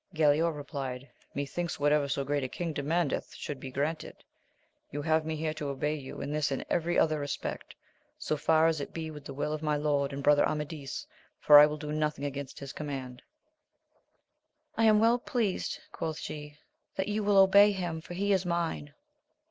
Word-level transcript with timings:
Galaor 0.15 0.55
replied, 0.57 1.07
'fethinks 1.35 1.77
whatevet 1.77 2.09
so 2.09 2.25
gc^2A»^Vm^^«tM)jcLda^\s.%^ 2.25 2.79
AMADIS 2.79 2.79
OF 2.79 2.85
GAUL 2.85 3.53
167 3.53 3.59
be 3.59 3.69
granted: 3.71 4.23
you 4.89 5.03
have 5.03 5.25
me 5.27 5.35
here 5.35 5.53
to 5.53 5.69
obey 5.69 5.93
you 5.93 6.21
in 6.21 6.31
this 6.31 6.49
and 6.49 6.65
every 6.71 6.97
other 6.97 7.19
respect, 7.19 7.75
so 8.17 8.35
far 8.35 8.65
as 8.65 8.81
it 8.81 8.95
be 8.95 9.11
with 9.11 9.25
the 9.25 9.33
will 9.35 9.53
of 9.53 9.61
my 9.61 9.75
lord 9.77 10.11
and 10.11 10.23
brother 10.23 10.43
Amadis, 10.43 11.05
for 11.39 11.59
I 11.59 11.67
will 11.67 11.77
do 11.77 11.91
nothing 11.91 12.25
against 12.25 12.57
his 12.57 12.73
command. 12.73 13.21
I 14.75 14.85
am 14.85 14.99
well 14.99 15.19
pleased, 15.19 15.77
quoth 15.91 16.17
she, 16.17 16.57
that 16.95 17.07
you 17.07 17.23
will 17.23 17.37
obey 17.37 17.71
him, 17.71 18.01
for 18.01 18.15
he 18.15 18.33
is 18.33 18.43
mine. 18.43 18.95